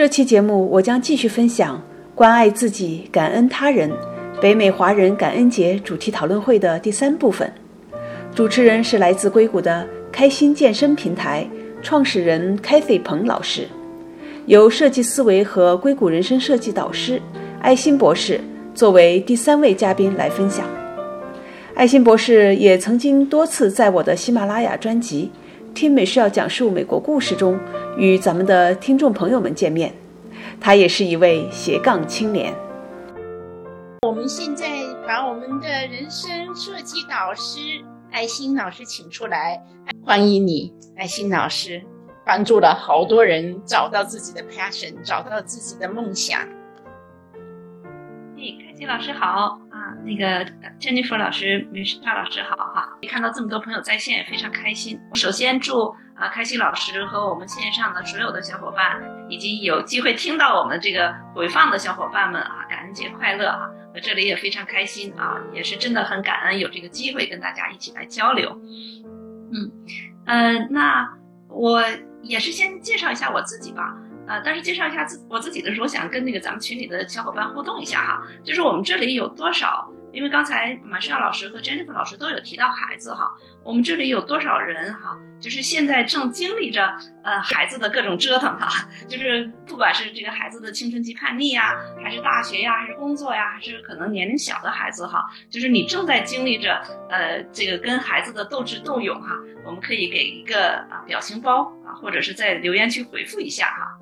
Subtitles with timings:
[0.00, 1.78] 这期节目我将继续分享
[2.16, 3.92] “关爱自己，感恩他人”
[4.40, 7.52] 北美华人感恩节主题讨论会的第三部分。
[8.34, 11.46] 主持人是来自硅谷的开心健身平台
[11.82, 13.68] 创始人 Kathy 彭老师，
[14.46, 17.20] 由设计思维和硅谷人生设计导师
[17.60, 18.40] 艾辛博士
[18.74, 20.64] 作为第三位嘉宾来分享。
[21.74, 25.30] 艾辛博士也曾经多次在我的喜马拉雅专辑
[25.74, 27.58] 《听美是要讲述美国故事》中
[27.96, 29.92] 与咱们的听众朋友们见面。
[30.60, 32.54] 他也是一位斜杠青年。
[34.06, 34.66] 我们现在
[35.06, 37.58] 把我们的人生设计导师。
[38.12, 39.62] 爱心老师，请出来，
[40.04, 40.74] 欢迎你。
[40.96, 41.80] 爱心老师
[42.26, 46.40] 帮助了好多人找到自己的 passion，找到自己的梦想。
[48.36, 50.44] 哎，开心老师好啊，那个
[50.80, 52.69] Jennifer 老师、米莎老师好哈！
[53.06, 55.00] 看到这么多朋友在线，也非常开心。
[55.14, 63.68] 首先祝啊，开心老师和我们线上的所有的小伙伴，以及有机会听到我们这个回放的小伙伴们啊，感恩节快乐啊！
[63.94, 68.50] 我这里也非常开心啊，也是真的很感恩有这个机会跟大家一起来交流。
[69.52, 69.72] 嗯，
[70.26, 71.08] 呃，那
[71.48, 71.82] 我
[72.22, 73.96] 也是先介绍一下我自己吧。
[74.28, 79.90] 呃，但是介绍一下自我自己的时候，我想跟那个咱们群里的小伙伴互动一下哈，就是我们这里有多少？
[80.12, 83.30] 因为刚才马世耀老师和 Jennifer 老师都有提到孩子哈，
[83.62, 85.16] 我们这里有多少人哈？
[85.40, 96.74] 就是现在正经历着呃孩子的各种折腾哈，就是不管是这个孩子的青春期叛逆呀，还是大学呀，还是工作呀，还是可能年龄小的孩子哈，就是你正在经历着
[97.08, 103.98] 呃这个跟孩子的斗智斗勇哈，我们可以给一个啊表情包啊，或者是在留言区回复一下哈，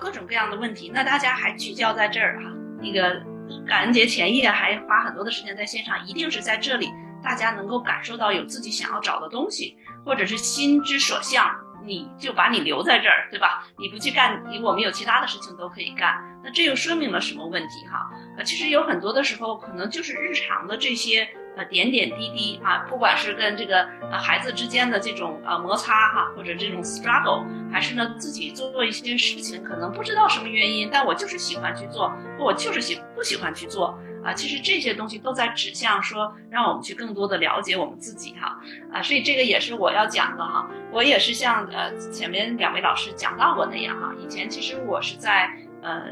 [0.00, 2.50] 各种各样的问题，那大家还聚焦在这儿哈，
[2.82, 3.37] 那个。
[3.66, 6.90] 感恩节前夜还花很多的时间在现场，一定是在这里，
[7.22, 11.50] 大家能够感受到有自己想要找的东西，或者是心之所向，
[11.84, 13.66] 你就把你留在这儿，对吧？
[13.78, 16.16] 你不去干，我们有其他的事情都可以干。
[16.42, 18.10] 那这又说明了什么问题哈？
[18.36, 21.28] 呃，其实有很多的时候，可能就是日常的这些。
[21.58, 23.82] 呃，点点滴滴啊，不管是跟这个
[24.12, 34.32] 呃孩子之间的这种呃摩擦哈，或者这种 struggle，还是呢自己做一些事情，可能不知道什么原因，但我就是喜欢去做，或我就是喜不喜欢去做啊。
[34.32, 38.56] 其实这些东西都在指向说，让我们去更多的了解我们自己哈
[38.92, 39.02] 啊。
[39.02, 40.64] 所以这个也是我要讲的哈。
[40.92, 45.50] 我也是像呃前面两位老师讲到过那样哈，以前其实我是在
[45.82, 46.04] 呃。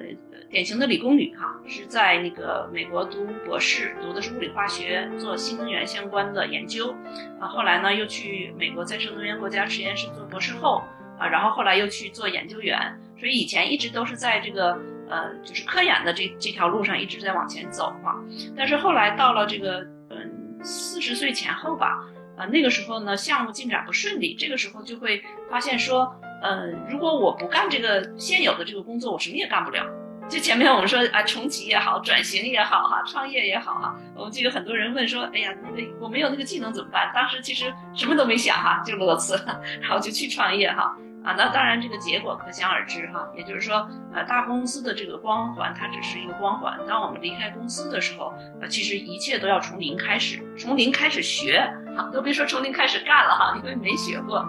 [0.48, 6.94] 典型的理工女哈，是在那个美国读博士，读的是物理化学，做新能源相关的研究，
[7.40, 10.82] 啊，后来呢又去美国再生能源国家实验室做博士后，
[11.18, 12.78] 啊，然后后来又去做研究员，
[13.18, 18.16] 所以以前一直都是在这个呃就是科研的这这条路上一直在往前走哈，
[18.56, 19.80] 但是后来到了这个
[20.10, 22.04] 嗯四十岁前后吧，
[22.36, 25.20] 啊那个时候呢项目进展不顺利，这个时候就会
[25.50, 29.84] 发现说，呃如果我不干这个现有的这个工作，我什么也干不了。
[30.28, 37.10] 就前面我们说啊，重启也好，转型也好，哈，创业也好，哈，我们就有很多人问说，哎呀，那个我没有那个技能怎么办？
[37.14, 39.40] 当时其实什么都没想哈，就裸辞，
[39.80, 43.28] 然后就去创业哈，啊，那当然这个结果可想而知哈。
[43.34, 51.60] 也就是说，呃，大公司的这个光环它只是一个光环，当我们离开公司的时候，呃，其实一切都要从零开始，从零开始学，
[51.96, 54.46] 哈，都别说从零开始干了哈，因为没学过，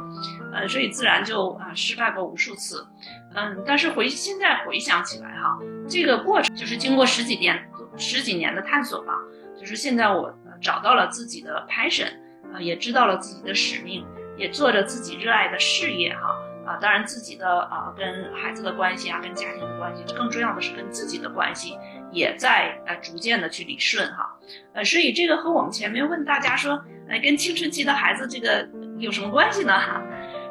[0.54, 2.88] 呃，所以自然就啊失败过无数次。
[3.34, 5.58] 嗯，但是回现在回想起来哈，
[5.90, 7.60] 这个过程就是经过十几年
[7.98, 9.14] 十几年的探索吧，
[9.60, 12.08] 就是现在我找到了自己的 passion，
[12.54, 14.06] 啊，也知道了自己的使命，
[14.38, 16.36] 也做着自己热爱的事业哈，
[16.68, 21.78] 啊，当然自己的啊跟孩子的关系啊，跟家庭的关系，更重要的是跟自己的关系
[22.12, 24.36] 也在呃逐渐的去理顺哈，
[24.74, 26.74] 呃，所以这个和我们前面问大家说，
[27.08, 28.68] 呃，跟青春期的孩子这个
[28.98, 29.74] 有什么关系呢？
[29.80, 30.02] 哈，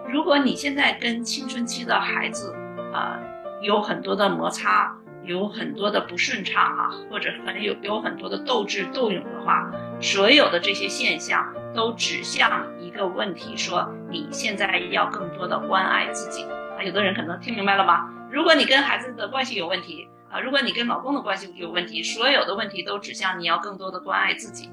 [0.09, 2.55] 如果你现在跟青春期的孩子，
[2.95, 3.21] 啊，
[3.61, 16.43] 有很多的摩擦，有很多的不顺畅啊，或者很有有很多的斗智斗勇的话，所有的这些现象都指向一个问题：说你现在要更多的关爱自己
[16.77, 16.83] 啊。
[16.83, 18.11] 有的人可能听明白了吗？
[18.33, 24.71] 如果你跟孩子的关系有问题啊，如果你跟老公的关系有问题，所有的问题都指向你要更多的关爱自己。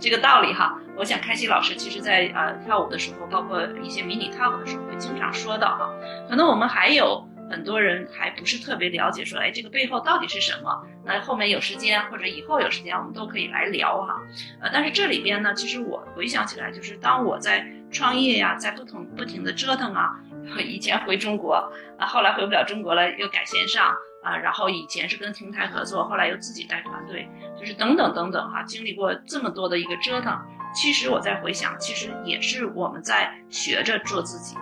[0.00, 5.88] 这个道理哈，我想开心老师其实在呃跳舞的时候，包括一些迷你 talk 的时候会经常说到哈。
[6.28, 7.24] 可能我们还有。
[7.50, 10.86] 很多人还不是特别了解，说，哎，这个背后到底是什么？
[11.04, 14.20] 那后面有时间或者以后有时间，我们都可以来聊哈。
[14.60, 20.10] 呃，但是这里边呢，其实我回想起来，就是当我在创业呀，在不同不停的折腾啊，
[20.58, 21.54] 以前回中国，
[21.98, 27.28] 啊，后来回不了中国了，又改线上啊，然后以前是跟平台合作，后来又自己带团队，
[27.60, 30.36] 就是等等等等哈，经历过这么多的一个折腾，
[30.74, 34.56] 其实我在回想，其实也是我们在学着做自己。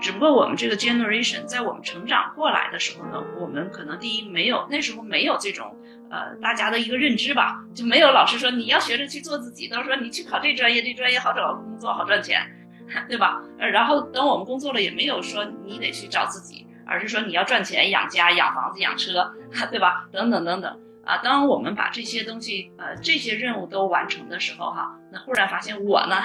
[0.00, 5.76] 只不过我们这个 generation 在我们成长过来的时候呢，我们可能第一没有那时候没有这种
[6.10, 12.40] 呃大家的一个认知吧，就没有老师说你要学着去做自己，都说你去考这专业，这专业好找工作，好赚钱，
[13.08, 13.42] 对吧？
[13.58, 19.30] 呃，然后等我们工作了，也没有说你得去找自己，而是说你要赚钱养家、养房子、养车，
[19.70, 20.08] 对吧？
[20.10, 26.16] 等等等等啊，当我们把这些东西呃这些任务都完成的时候哈，那忽然发现我呢。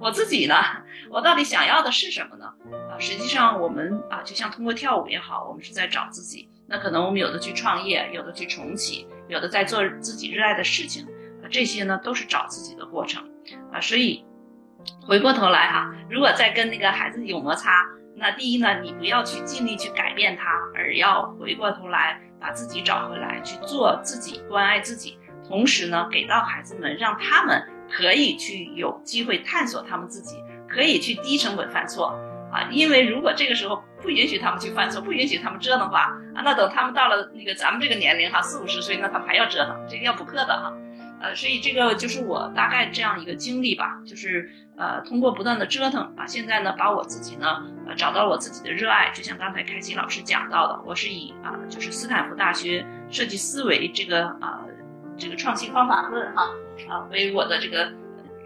[0.00, 0.54] 我自己呢，
[1.10, 2.46] 我到底想要的是什么呢？
[2.90, 6.48] 啊，实际上我们啊，就像通过跳舞也好，我们是在找自己。
[6.66, 11.04] 那可能我们有的去创业，有的去重启，有的在做自己热爱的事情，
[11.42, 13.22] 啊，这些呢都是找自己的过程。
[13.72, 14.24] 啊，所以
[15.02, 17.84] 回过头来哈，如果再跟那个孩子有摩擦，
[18.14, 25.18] 那第一呢，你不要去尽力去改变他，而要回过头来把自己找回来，去做自己，关爱自己，
[25.48, 27.62] 同时呢，给到孩子们，让他们。
[27.90, 30.36] 可以去有机会探索他们自己，
[30.68, 32.14] 可以去低成本犯错
[32.52, 32.68] 啊！
[32.70, 36.02] 因为如果这个时候不允许他们去犯错，不允许他们折腾话
[36.34, 40.72] 啊，那等他们到了那个咱们这个年龄哈，四五十岁，那他们还要折腾，这个要补课的哈。
[41.20, 54.64] 呃，所以这个就是我大概这样一个经历吧，就是呃，通过不断的折腾啊，现在呢，把我自己呢，呃，找到我自己的热爱，就像刚才开心老师讲到的，我是以啊，就是斯坦福大学设计思维这个啊。
[55.20, 56.48] 这个创新方法论哈
[56.88, 57.92] 啊为我的这个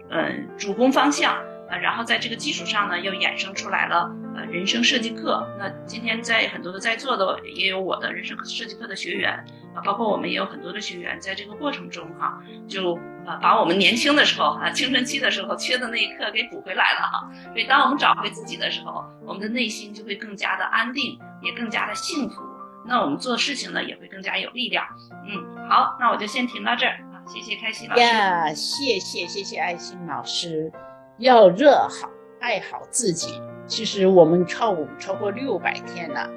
[0.09, 1.35] 呃主攻方向
[1.69, 5.45] 啊，然后在这个基础上呢，又衍生出来了呃人生设计课。
[5.59, 9.33] 那今天在很多的在座的也有我的人生设计课的学员
[9.75, 12.95] 啊，包括我们也有很多的学员，在这个过程中哈，就
[13.25, 17.31] 啊把我们年轻的时候啊青春期的时候缺的那一刻给补回来了哈。
[17.51, 22.41] 所以当我们找回自己的时候，我们的内心就会更加的安定，也更加的幸福。
[22.85, 24.85] 那我们做事情呢，也会更加有力量。
[25.25, 28.01] 嗯，好，那我就先停到这儿，谢谢开心老师。
[28.01, 30.71] 呀，谢谢谢谢爱心老师，
[31.17, 32.09] 要热好，
[32.39, 33.41] 爱好自己。
[33.65, 36.29] 其实我们跳舞超过六百天了，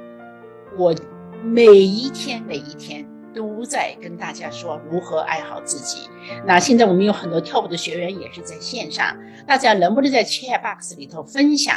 [0.77, 0.95] 我
[1.43, 3.05] 每一天每一天
[3.35, 6.09] 都在跟大家说如何爱好自己。
[6.47, 9.17] 那现在我们有很多跳舞的学员也是在线上，
[9.47, 11.77] 大家能不能在 Chat Box 里头分享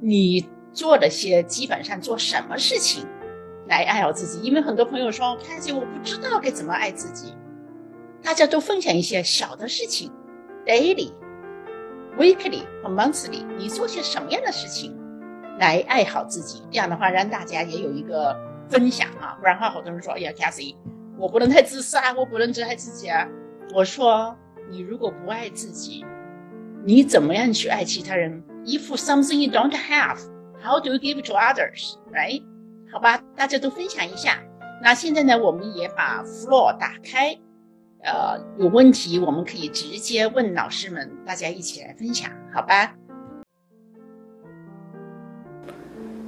[0.00, 3.04] 你做的些基本上做什么事情？
[3.66, 7.34] 来爱好自己，因为很多朋友说，看见我不知道该怎么爱自己。
[8.22, 10.10] 大家都分享一些小的事情
[10.66, 11.12] ，daily、
[12.18, 14.96] weekly 和 monthly，你做些什么样的事情
[15.58, 16.62] 来爱好自己？
[16.70, 18.36] 这样的话，让大家也有一个
[18.68, 19.36] 分享啊。
[19.40, 20.74] 不然的话，好多人说，哎呀，Cathy，
[21.16, 23.26] 我不能太自私啊，我不能只爱自己啊。
[23.74, 24.36] 我说，
[24.70, 26.04] 你如果不爱自己，
[26.84, 30.18] 你怎么样去爱其他人？If something you don't have,
[30.62, 31.94] how do you give to others?
[32.12, 32.42] Right?
[32.92, 34.42] 好吧，大家都分享一下。
[34.82, 37.38] 那现在呢，我们也把 floor 打开，
[38.02, 42.94] 呃，有问题我们可以直接问老师们，大家一起来分享，好吧？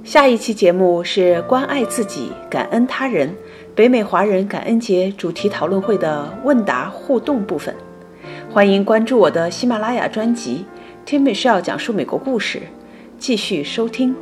[0.03, 3.33] 下一期节目是关爱自己、感恩他人
[3.75, 7.73] 北美华人感恩节主题讨论会的问答互动部分。
[8.51, 10.65] 欢迎关注我的喜马拉雅专辑
[11.07, 12.59] 《听 Michelle 讲述美国故事》，
[13.17, 14.13] 继续收听。